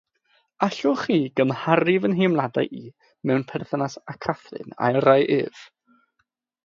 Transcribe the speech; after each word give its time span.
Allwch 0.67 1.01
chi 1.01 1.17
gymharu 1.39 1.95
fy 2.05 2.09
nheimladau 2.13 2.65
i 2.77 2.81
mewn 3.27 3.45
perthynas 3.53 3.99
â 4.15 4.17
Catherine 4.27 4.77
â'i 4.89 5.05
rai 5.09 5.19
ef? 5.41 5.63